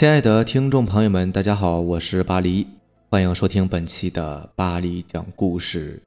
[0.00, 2.66] 亲爱的听众朋友们，大家好，我是巴黎，
[3.10, 6.02] 欢迎收听本期的巴黎讲故事。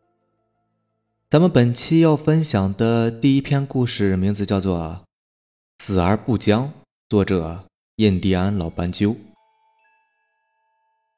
[1.30, 5.06] 咱们本期要分享的第一篇故事名字叫做
[5.86, 6.66] 《死而不僵》，
[7.08, 7.66] 作者
[7.98, 9.16] 印第安老斑鸠。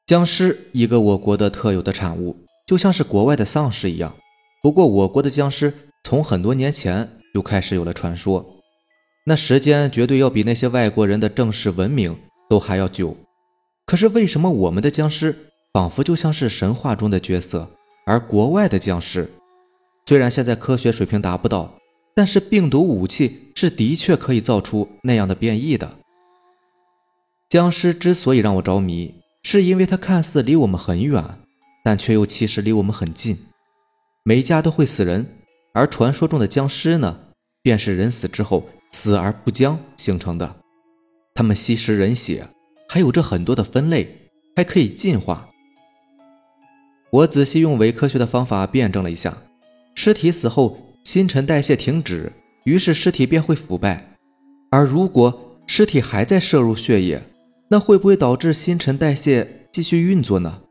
[0.04, 2.36] 僵尸，一个我国的特有的产物，
[2.66, 4.14] 就像是国外的丧尸一样。
[4.62, 5.72] 不过，我国的僵尸
[6.04, 8.44] 从很多年前就开始有了传说，
[9.24, 12.14] 那时间绝对要比那些外国人的正式文明
[12.48, 13.16] 都还要久。
[13.86, 15.36] 可是，为什么我们的僵尸
[15.72, 17.68] 仿佛就像是神话中的角色，
[18.06, 19.30] 而国外的僵尸，
[20.06, 21.74] 虽然现在科学水平达不到，
[22.14, 25.90] 但是病毒武器是的确可以造出那样的变异的。
[27.48, 29.14] 僵尸之所以让我着迷。
[29.48, 31.22] 是因为它看似离我们很远，
[31.84, 33.38] 但却又其实离我们很近。
[34.24, 35.24] 每家都会死人，
[35.72, 37.16] 而传说中的僵尸呢，
[37.62, 40.56] 便是人死之后死而不僵形成的。
[41.36, 42.48] 他们吸食人血，
[42.88, 44.08] 还有着很多的分类，
[44.56, 45.50] 还可以进化。
[47.10, 49.36] 我仔细用伪科学的方法辩证了一下：
[49.94, 52.32] 尸体死后新陈代谢停止，
[52.64, 53.98] 于是尸体便会腐败；
[54.70, 57.22] 而如果尸体还在摄入血液，
[57.68, 60.62] 那会不会导致新陈代谢继续运作呢？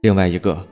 [0.00, 0.66] 另外一个，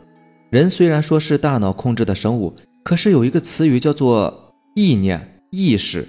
[0.48, 6.08] 人虽然说是大脑控制的生物，可是有一个词语叫做意念、意识，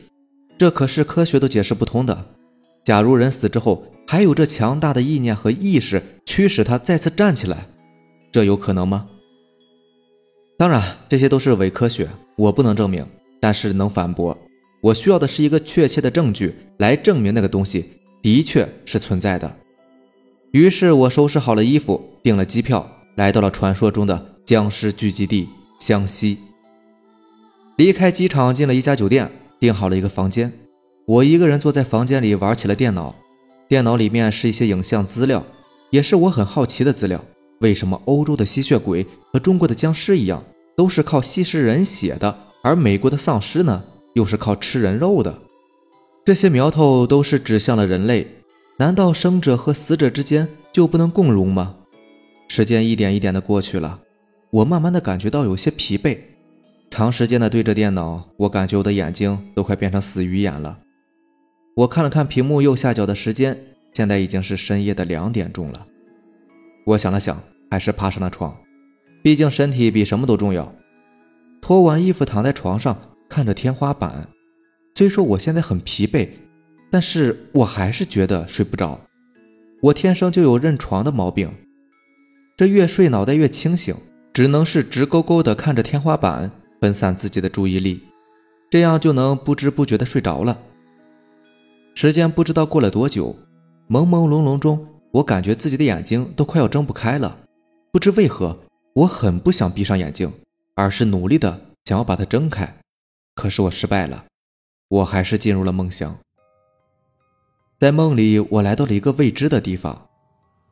[0.57, 2.25] 这可是科学都解释不通的。
[2.85, 7.67] 假如人死之后还有这强大的意念和意识驱使他再次站起来，
[8.31, 9.07] 这有可能吗？
[10.57, 13.05] 当然，这些都是伪科学，我不能证明，
[13.41, 14.37] 但是能反驳。
[14.81, 17.89] 我需要的是一个确切的证据来证明那个东西。
[18.21, 19.55] 的确是存在的。
[20.51, 25.47] 于是我收拾好了衣服，订了机票，来到了传说中的僵尸聚集地
[25.79, 26.37] 湘西。
[27.77, 30.51] 离开机场，进了一家酒店，订好了一个房间。
[31.07, 33.15] 我一个人坐在房间里玩起了电脑。
[33.67, 35.43] 电脑里面是一些影像资料，
[35.91, 37.23] 也是我很好奇的资料。
[37.59, 40.43] 为什么欧洲的吸血鬼和中国的僵尸一样，
[40.75, 43.83] 都是靠吸食人血的，而美国的丧尸呢，
[44.13, 45.39] 又是靠吃人肉的？
[46.25, 48.27] 这些苗头都是指向了人类，
[48.77, 51.75] 难道生者和死者之间就不能共荣吗？
[52.47, 53.99] 时间一点一点的过去了，
[54.49, 56.17] 我慢慢的感觉到有些疲惫，
[56.89, 60.79] 长时间的对着电脑，我感觉我的眼睛都快变成死鱼眼了。
[61.75, 63.57] 我看了看屏幕右下角的时间，
[63.91, 65.85] 现在已经是深夜的两点钟了。
[66.85, 67.37] 我想了想，
[67.69, 68.57] 还是爬上了床，
[69.21, 70.73] 毕竟身体比什么都重要。
[71.61, 72.97] 脱完衣服躺在床上，
[73.27, 74.29] 看着天花板。
[74.95, 76.29] 虽说我现在很疲惫，
[76.89, 79.01] 但是我还是觉得睡不着。
[79.81, 81.51] 我天生就有认床的毛病，
[82.55, 83.93] 这越睡脑袋越清醒，
[84.31, 86.49] 只能是直勾勾的看着天花板，
[86.79, 87.99] 分散自己的注意力，
[88.69, 90.57] 这样就能不知不觉的睡着了。
[91.97, 93.33] 时间不知道过了多久，
[93.89, 97.37] 朦朦胧胧中，我感觉自己的眼睛都快要睁不开了。
[97.93, 98.59] 不知为何，
[98.93, 100.29] 我很不想闭上眼睛，
[100.75, 102.75] 而是努力的想要把它睁开，
[103.33, 104.25] 可是我失败了。
[104.89, 106.13] 我还是进入了梦乡。
[107.79, 110.09] 在梦里，我来到了一个未知的地方，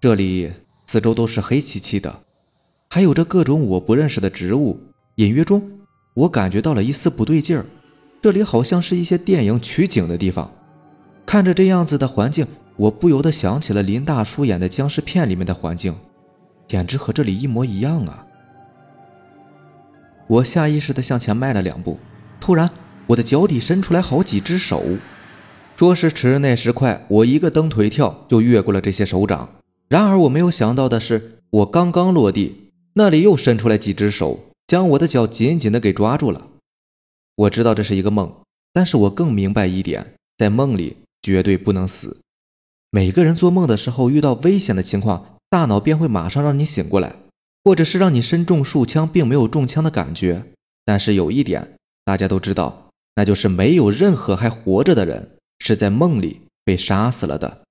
[0.02, 0.52] 这里
[0.88, 2.20] 四周都是黑漆漆的，
[2.90, 4.78] 还有着各种我不认识的植物。
[5.16, 5.72] 隐约中，
[6.16, 7.66] 我感觉到了一丝不对劲儿，
[8.22, 10.52] 这里好像是一些电影取景的地方。
[11.26, 12.46] 看着这样子的环境，
[12.76, 15.96] 我不由得想起了林大叔演的僵尸片里面的环境，
[16.68, 18.26] 简直和这里一模一样啊！
[20.28, 22.00] 我下意识地向前迈了两步，
[22.40, 22.70] 突然。
[23.08, 24.82] 我的脚底伸出来好几只手，
[25.76, 29.50] 说时迟，那时快，我一个蹬腿跳就越过了这些手掌。
[29.90, 36.48] 然而我没有想到的是，我刚刚落地，那里又伸出来几只手，将我的脚紧紧的给抓住了。
[37.36, 38.34] 我知道这是一个梦，
[38.72, 42.20] 但是我更明白一点，在梦里绝对不能死。
[42.92, 47.16] 每个人做梦的时候遇到危险的情况，大脑便会马上让你醒过来，
[47.64, 50.44] 或者是让你身中数枪并没有中枪的感觉。
[50.86, 51.76] 但是有一点，
[52.06, 52.92] 大家都知道。
[53.16, 57.62] 那就是没有任何还活着的人是在梦里被杀死了的。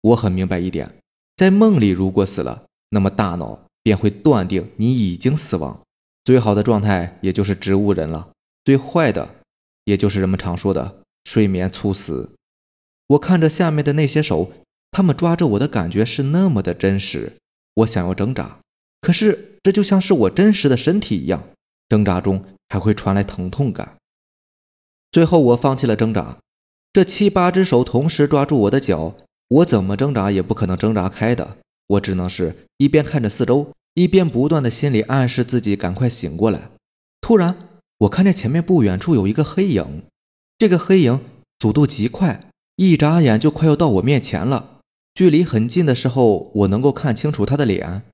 [0.00, 0.90] 我很明白一点，
[1.36, 5.80] 在梦里如果死了，那么大脑便会断定你已经死亡。
[6.24, 8.30] 最好的状态也就是植物人了，
[8.64, 9.36] 最坏的
[9.84, 12.30] 也就是人们常说的睡眠猝死。
[13.10, 14.52] 我看着下面的那些手，
[14.90, 17.32] 他们抓着我的感觉是那么的真实。
[17.74, 18.60] 我想要挣扎，
[19.00, 21.42] 可是这就像是我真实的身体一样，
[21.88, 23.96] 挣扎中还会传来疼痛感。
[25.10, 26.38] 最后，我放弃了挣扎。
[26.92, 29.16] 这七八只手同时抓住我的脚，
[29.48, 31.58] 我怎么挣扎也不可能挣扎开的。
[31.88, 36.70] 我只能是一边看着四周，一边不断的心里暗示自己赶快醒过来。
[37.20, 37.56] 突然，
[37.98, 40.04] 我看见前面不远处有一个黑影，
[40.58, 41.20] 这个黑影
[41.60, 42.49] 速度极快，
[42.80, 44.78] 一眨眼就快要到我面前了。
[45.12, 48.04] 距离很近的时候，我能够看清楚他的脸。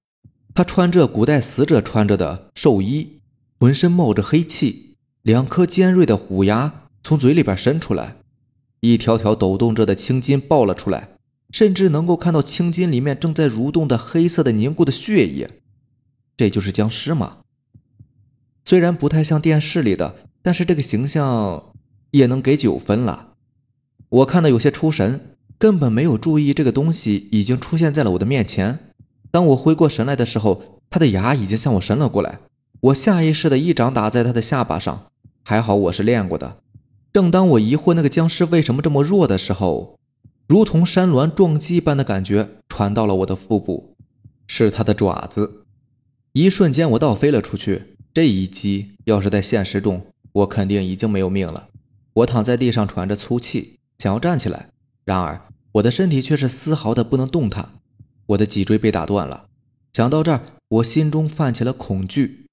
[0.52, 3.20] 他穿着古代死者穿着的寿衣，
[3.60, 8.16] 浑身冒着黑气，两颗尖锐的虎牙从嘴里边伸出来，
[8.80, 11.10] 一条条抖动着的青筋爆了出来，
[11.52, 15.48] 甚至能够看到青筋里面正在蠕动的黑色的凝固的血液。
[16.36, 17.36] 这就是僵尸吗？
[18.64, 21.72] 虽然不太像电视里的，但是这个形象
[22.10, 23.34] 也能给九分了。
[24.08, 25.32] 我看的有些出神。
[25.58, 28.78] 根本没有注意，这个东西已经出现在了我的面前。
[29.30, 32.40] 当我回过神来的时候，他的牙已经向我伸了过来。
[32.80, 35.06] 我下意识的一掌打在他的下巴上，
[35.42, 36.58] 还好我是练过的。
[37.10, 39.98] 正当我疑惑那个僵尸为什么这么弱的时候，
[40.46, 43.96] 如同山峦撞击般的感觉传到了我的腹部，
[44.46, 45.64] 是他的爪子。
[46.34, 47.96] 一瞬间，我倒飞了出去。
[48.12, 51.68] 这一击要是在现实中，我肯定已经没有命了。
[52.12, 54.70] 我躺在地上喘着粗气，想要站起来。
[55.04, 57.80] 然而，我的身体却是丝毫的不能动弹，
[58.26, 59.48] 我的脊椎被打断了。
[59.92, 62.46] 想到这儿，我心中泛起了恐惧。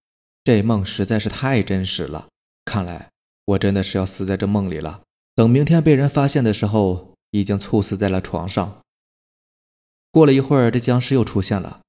[0.43, 2.27] 这梦实在是太真实了，
[2.65, 3.09] 看来
[3.45, 5.01] 我真的是要死在这梦里了。
[5.35, 8.81] 等明天被人发现的时候，已经猝死在了床上。
[10.11, 11.81] 过了一会儿，这僵尸又出现了，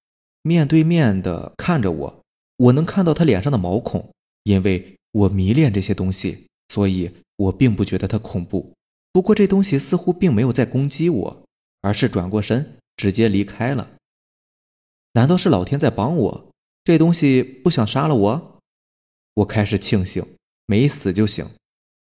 [0.43, 2.23] 面对面的看着我，
[2.56, 4.09] 我能看到他脸上的毛孔。
[4.45, 8.73] 因为我迷恋这些东西，所以我并不觉得它恐怖。
[9.15, 11.45] 不过这东西似乎并没有在攻击我，
[11.83, 13.93] 而是转过身直接离开了。
[15.13, 16.51] 难道是老天在帮我？
[16.83, 18.59] 这东西不想杀了我？
[19.35, 20.27] 我开始庆幸
[20.67, 21.47] 没死就行。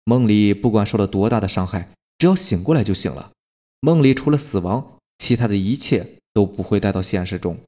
[0.05, 3.31] 梦里不管受了多大的伤害，只要醒过来就行了。
[3.79, 7.59] 梦里除了死亡，其他的一切都不会带到现实中。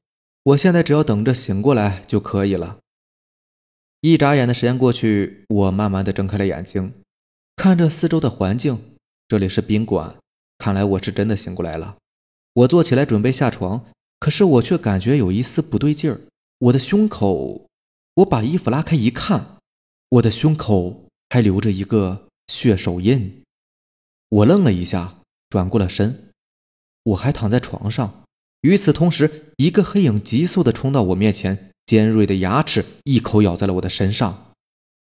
[0.42, 2.80] 我现在只要等着醒过来就可以了。
[4.00, 6.92] 一眨眼的时间过去，我慢慢的睁开了眼睛，
[7.54, 8.95] 看着四周的环境。
[9.28, 10.16] 这里是宾馆，
[10.56, 11.96] 看来我是真的醒过来了。
[12.52, 13.84] 我坐起来准备下床，
[14.20, 16.20] 可是我却感觉有一丝不对劲儿。
[16.58, 17.66] 我的胸口，
[18.14, 19.56] 我把衣服拉开一看，
[20.10, 23.42] 我的胸口还留着一个血手印。
[24.28, 25.16] 我愣了一下，
[25.50, 26.30] 转过了身，
[27.02, 28.22] 我还躺在床上。
[28.60, 34.52] 与此同时，一个黑影急速地冲到我面前，尖锐的牙齿一口咬在了我的身上。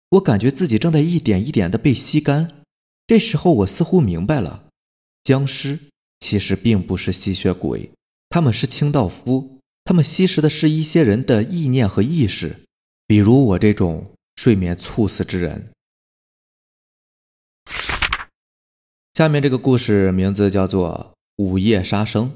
[0.09, 2.58] 我感觉自己正在一点一点地被吸干。
[3.09, 4.65] 这时候我似乎明白了，
[5.23, 5.79] 僵尸
[6.19, 7.89] 其实并不是吸血鬼，
[8.29, 12.67] 他们是清道夫，他们吸食的是一些人的意念和意识，
[13.07, 15.71] 比如我这种睡眠猝死之人。
[19.15, 22.27] 下面这个故事名字叫做《午夜杀生》，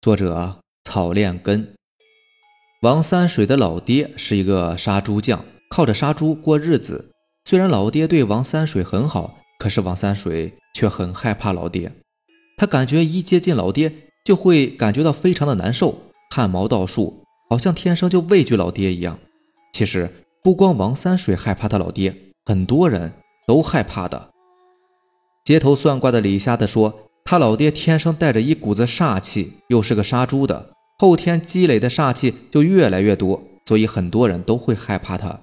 [0.00, 1.74] 作者草炼根。
[2.80, 7.10] 王三水的老爹是一个杀猪匠，靠着杀猪过日子。
[7.44, 9.37] 虽然老爹对王三水很好。
[9.58, 11.90] 可是王三水却很害怕老爹，
[12.56, 13.92] 他感觉一接近老爹
[14.24, 15.98] 就会感觉到非常的难受，
[16.30, 19.18] 汗毛倒竖，好像天生就畏惧老爹一样。
[19.72, 20.08] 其实
[20.44, 22.14] 不光王三水害怕他老爹，
[22.44, 23.12] 很多人
[23.48, 24.30] 都害怕的。
[25.44, 30.70] 街头算卦的李瞎子说，他老爹天生带着一股子煞气，又是个杀猪的，
[31.00, 35.40] 后天积累的煞气就越来越多，所以很多人都会害怕他。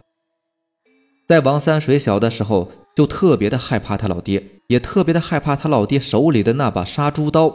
[1.27, 2.71] 在王三水小的时候。
[2.95, 7.53] 就特别的害怕他老爹，也特别的害怕他老爹手里的那把杀猪刀，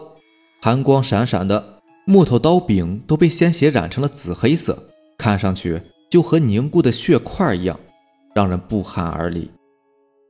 [0.60, 5.80] 寒光闪闪的木头刀柄都被鲜血染成了紫黑色，看上去
[6.10, 7.80] 就和凝固的血块一样，
[8.34, 9.50] 让人不寒而栗。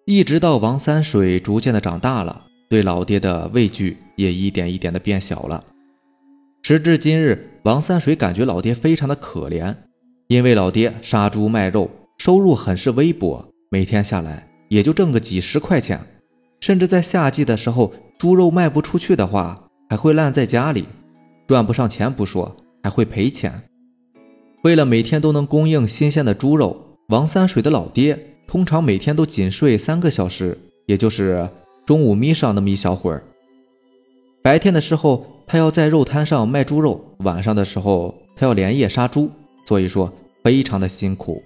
[0.06, 5.64] 一直到王三水逐渐的长大了，对老爹的畏惧也一点一点的变小了。
[6.62, 9.74] 时至今日，王三水感觉老爹非常的可怜，
[10.28, 14.49] 因为老爹杀猪卖肉，收入很是微薄，每天下来。
[14.70, 16.00] 也就挣个几十块钱，
[16.60, 19.56] 甚至在夏季的时候，猪肉卖不出去的话，
[19.88, 20.84] 还会烂在家里，
[21.48, 23.62] 赚不上钱不说，还会赔钱。
[24.62, 31.48] 为了每天都能供应新鲜的猪肉，王三水的老爹通常每天都仅睡三个小时，也就是
[31.84, 33.24] 中午眯上那么一小会儿。
[34.40, 39.28] 白天的时候，他要在肉摊上卖猪肉；晚上的时候，他要连夜杀猪，
[39.66, 40.12] 所以说
[40.44, 41.42] 非常的辛苦。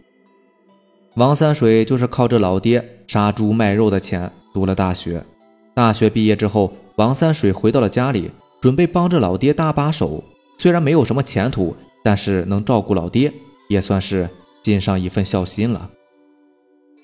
[1.17, 5.25] 王三水就是靠着老爹杀猪卖肉的钱读了大学。
[5.73, 10.25] 大学毕业之后，王三水回到了家里，准备帮着老爹搭把手。
[10.59, 13.33] 虽然没有什么前途，但是能照顾老爹，
[13.69, 14.29] 也算是
[14.61, 15.89] 尽上一份孝心了。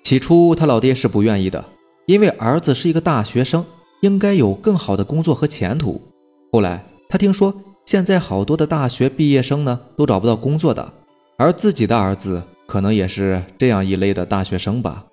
[0.02, 1.64] 起初他老爹是不愿意的，
[2.06, 3.64] 因为儿子是一个大学生，
[4.00, 6.02] 应该有更好的工作和前途。
[6.50, 7.54] 后来他听说，
[7.86, 10.92] 现在好多的大学毕业生呢都找不到工作的，
[11.36, 12.42] 而自己的儿子。
[12.70, 15.06] 可能也是这样一类的大学生吧，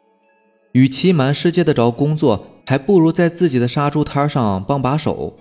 [0.73, 5.35] 与其满世界的找工作，还不如在自己的杀猪摊上帮把手。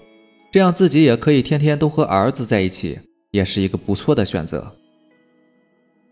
[0.51, 2.99] 这样自己也可以天天都和儿子在一起，
[3.33, 4.73] 也是一个不错的选择。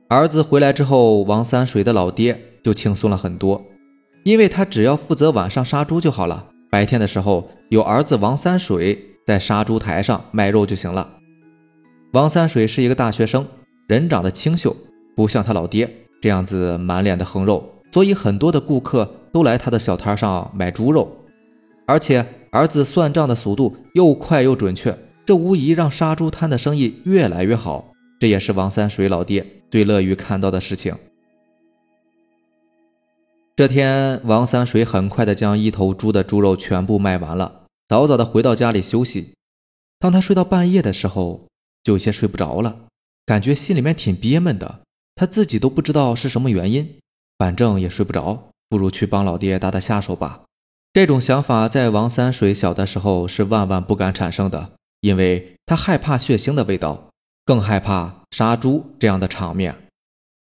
[0.08, 3.64] 儿子回来之后，王三水的老爹就轻松了很多，
[4.24, 11.16] 因为他只要负责晚上杀猪就好了，白天的时候有儿子王三水在杀猪台上卖肉就行了。
[12.12, 13.46] 王三水是一个大学生，
[13.88, 14.76] 人长得清秀，
[15.14, 15.88] 不像他老爹。
[16.20, 21.14] 这样子满脸的横肉，所以很多的顾客都来他的小摊上买猪肉，
[21.86, 27.92] 而且儿子算账的速度又快又准确，这无疑让杀猪摊的生意越来越好。
[28.18, 30.96] 这也是王三水老爹最乐于看到的事情。
[33.54, 39.34] 这天，王三水很快的将一头猪的猪肉全部卖完了，早早的回到家里休息。
[39.98, 41.48] 当他睡到半夜的时候，
[41.82, 42.86] 就有些睡不着了，
[43.26, 44.83] 感觉心里面挺憋闷的。
[45.14, 46.98] 他自己都不知道是什么原因，
[47.38, 50.42] 反正也睡不着，不如去帮老爹打打下手吧。
[50.92, 57.10] 这种想法在王三水小的时候是万万不敢产生的，因为他害怕血腥的味道，
[57.44, 59.76] 更害怕杀猪这样的场面。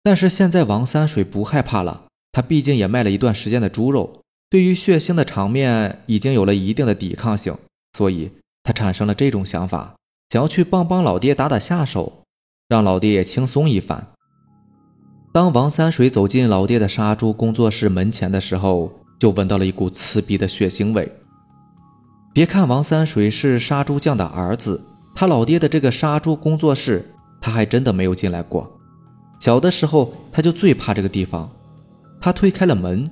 [0.02, 7.56] 但是现在王三水不害怕了，他毕竟也卖了一段时间的猪肉，对于血腥的场面已经有了一定的抵抗性，
[7.94, 8.30] 所以
[8.62, 9.96] 他产生了这种想法，
[10.30, 12.22] 想要去帮帮老爹打打下手，
[12.68, 14.12] 让老爹也轻松一番。
[15.36, 21.12] 当王三水走进老爹的杀猪工作室门前的时候，就闻到了一股刺鼻的血腥味。
[22.32, 24.82] 别看王三水是杀猪匠的儿子，
[25.14, 28.80] 他老爹的这个杀猪工作室，他还真的没有进来过。
[29.38, 31.46] 小的时候他就最怕这个地方。
[32.18, 33.10] 他推开了门，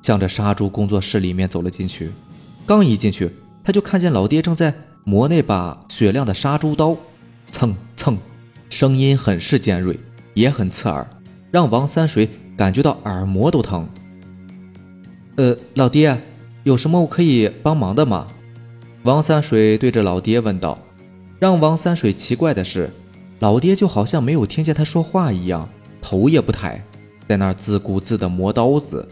[0.00, 2.10] 向着杀猪工作室里面走了进去。
[2.64, 3.30] 刚一进去，
[3.62, 4.72] 他就看见老爹正在
[5.04, 6.96] 磨那把雪亮的杀猪刀，
[7.52, 8.16] 蹭蹭，
[8.70, 10.00] 声音很是尖锐，
[10.32, 11.06] 也很刺耳。
[11.50, 13.88] 让王三水感觉到耳膜都疼。
[15.36, 16.16] 呃，老爹，
[16.64, 18.26] 有什么我可以帮忙的吗？
[19.04, 20.78] 王三水对着老爹问道。
[21.38, 22.90] 让王三水奇怪的是，
[23.38, 25.66] 老爹就好像没有听见他说话一样，
[26.02, 26.84] 头也不抬，
[27.26, 29.08] 在那儿自顾自地磨刀子。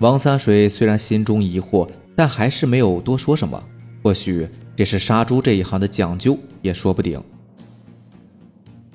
[0.00, 3.62] 王三水虽然心中疑惑，但还是没有多说什么。
[4.02, 7.18] 或许这是杀猪这一行的讲究，也说不定。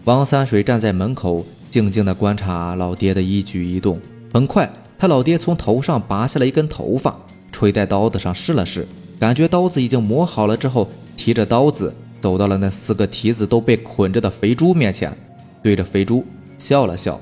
[0.03, 1.43] 王三水站在门口。
[1.71, 3.99] 静静地观察老爹的一举一动。
[4.33, 7.19] 很快，他老爹从头上拔下了一根头发，
[7.51, 8.87] 垂在刀子上试了试，
[9.19, 15.17] 感觉刀子已经磨好了之后，提着刀子走到了那四个蹄子都被捆着的肥猪面前，
[15.63, 16.25] 对着肥猪
[16.57, 17.19] 笑了笑。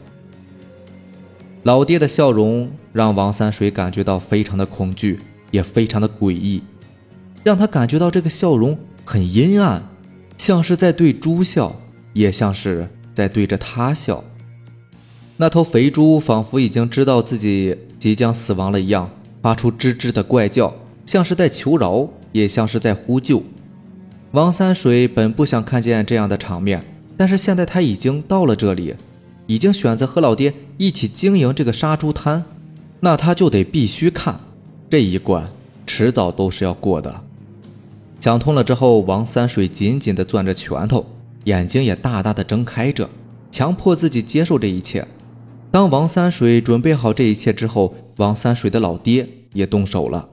[1.63, 5.19] 老爹的笑容让王三水感觉到非常的恐惧，
[5.51, 6.61] 也非常的诡异，
[7.43, 9.83] 让他感觉到这个笑容很阴暗，
[10.37, 11.75] 像是在对猪笑，
[12.13, 14.23] 也像是在对着他笑。
[15.39, 19.07] 那头肥猪仿佛已经知道自己即将死亡了一样，
[19.41, 20.73] 发出吱吱的怪叫，
[21.05, 23.43] 像是在求饶，也像是在呼救。
[24.31, 26.83] 王三水本不想看见这样的场面，
[27.15, 28.95] 但是现在他已经到了这里，
[29.45, 32.43] 已经选择和老爹一起经营这个杀猪摊，
[32.99, 34.39] 那他就得必须看
[34.89, 35.47] 这一关，
[35.85, 37.21] 迟早都是要过的。
[38.19, 41.05] 想通了之后，王三水紧紧地攥着拳头，
[41.43, 43.07] 眼睛也大大的睁开着，
[43.51, 45.07] 强迫自己接受这一切。
[45.69, 50.29] 当王三水准备好这一切之后，王三水的老爹也动手了。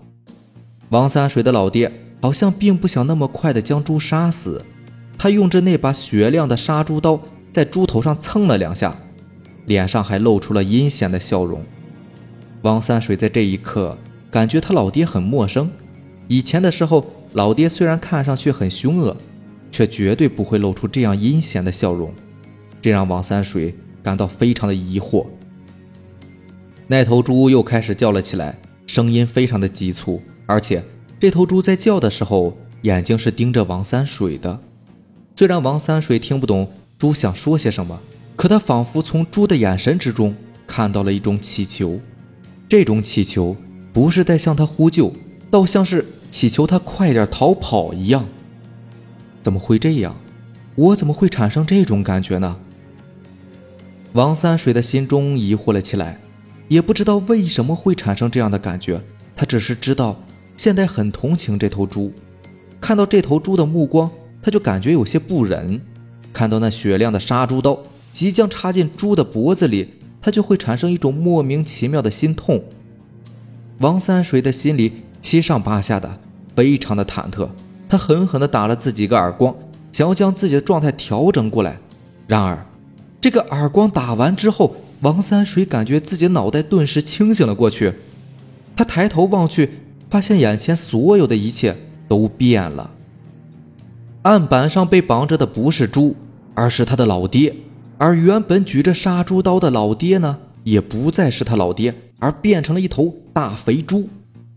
[0.91, 4.64] 王三水的老爹好像并不想那么快的将猪杀死，
[5.19, 7.21] 他用着那把雪亮的杀猪刀
[7.53, 8.97] 在猪头上蹭了两下，
[9.67, 11.62] 脸上还露出了阴险的笑容。
[12.62, 13.99] 王三水在这一刻
[14.31, 15.71] 感觉他老爹很陌生。
[16.29, 19.14] 以前的时候，老爹虽然看上去很凶恶，
[19.71, 22.14] 却绝对不会露出这样阴险的笑容，
[22.81, 23.75] 这让王三水。
[24.05, 25.27] 感到非常的疑惑，
[26.87, 30.85] 那头猪又开始叫了起来，声音非常的急促，而且
[31.19, 34.61] 这头猪在叫的时候，眼睛是盯着王三水的。
[35.35, 37.99] 虽然王三水听不懂猪想说些什么，
[38.37, 41.99] 可他仿佛从猪的眼神之中看到了一种祈求，
[42.69, 43.57] 这种祈求
[43.91, 45.11] 不是在向他呼救，
[45.51, 48.27] 倒像是祈求他快点逃跑一样。
[49.43, 50.15] 怎么会这样？
[50.75, 52.59] 我怎么会产生这种感觉呢？
[54.14, 56.21] 王三水的心中疑惑了起来，
[56.68, 59.02] 也不知道为什么会产生这样的感觉。
[59.35, 60.23] 他只是知道
[60.56, 62.12] 现在很同情这头猪，
[62.80, 64.09] 看到这头猪的目光，
[64.40, 65.80] 他就感觉有些不忍；
[66.33, 67.76] 看到那雪亮的杀猪刀
[68.12, 72.62] 即将插进猪的脖子里，他就会产生一种莫名其妙的心痛。
[73.78, 76.21] 王三水的心里七上八下的，
[76.54, 77.49] 非常的忐忑。
[77.88, 79.52] 他狠狠地打了自己一个耳光，
[79.90, 81.76] 想要将自己的状态调整过来。
[82.28, 82.64] 然而，
[83.25, 87.90] 这个耳光打完之后，王三水感觉自己脑袋顿时清醒了过去。
[88.76, 89.71] 他抬头望去，
[90.11, 91.75] 发现眼前所有的一切
[92.07, 92.90] 都变了。
[94.25, 96.14] 案板上被绑着的不是猪，
[96.52, 97.57] 而是他的老爹。
[97.97, 104.07] 而原本举着杀猪刀的老爹呢，也不再是他老爹，而变成了一头大肥猪。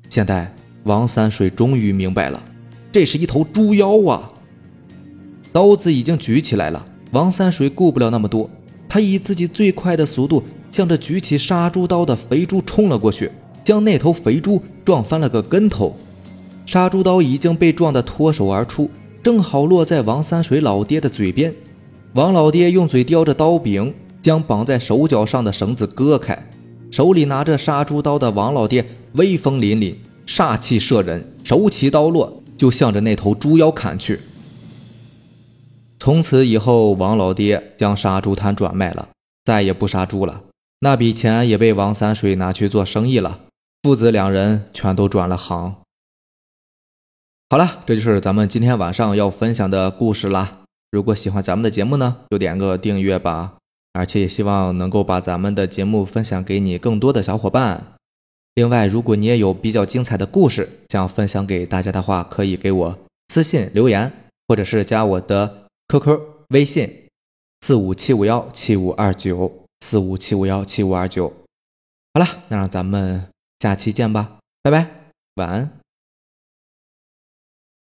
[0.09, 2.43] 现在王三水终于明白了，
[2.91, 4.27] 这是一头猪妖啊！
[5.53, 6.85] 刀子已经举起来了，
[7.17, 8.47] 王三水顾不了那么多，
[8.87, 13.31] 他以自己最快的速度向着举起杀猪刀的肥猪冲了过去，
[13.65, 15.97] 将那头肥猪撞翻了个跟头。
[16.67, 18.87] 杀猪刀已经被撞得脱手而出，
[19.23, 21.51] 正好落在王三水老爹的嘴边。
[22.13, 26.37] 王老爹用嘴叼着刀柄，将绑在手脚上的绳子割开。
[26.91, 29.95] 手里拿着杀猪刀的王老爹威风凛凛，
[30.27, 34.19] 煞气慑人，手起刀落就向着那头猪妖砍去。
[35.99, 39.09] 从此以后，王老爹将杀猪摊转卖了，
[39.43, 40.43] 再也不杀猪了。
[40.79, 43.39] 那笔钱也被王三水拿去做生意了，
[43.83, 45.75] 父子两人全都转了行。
[47.49, 50.59] 好了，这就是咱们今天晚上要分享的故事啦。
[50.91, 53.55] 如果喜欢咱们的节目呢，就点个订阅吧。
[53.93, 57.95] 而且也希望能够把咱们的节目分享给你更多的小伙伴。
[58.53, 62.99] 另外，如果你也有比较精彩的故事想分享给大家的话，可以给我
[63.33, 64.11] 私信留言，
[64.47, 67.07] 或者是加我的 QQ 微信
[67.61, 71.29] 四五七五幺七五二九四五七五幺七五二九。
[72.13, 73.29] 好了，那让咱们
[73.59, 75.76] 下期见吧，拜拜，晚安。